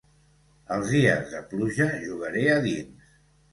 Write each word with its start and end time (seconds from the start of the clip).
Els 0.75 0.89
dies 0.93 1.29
de 1.35 1.43
pluja 1.53 1.89
jugaré 2.09 2.45
a 2.57 2.59
dins. 2.67 3.15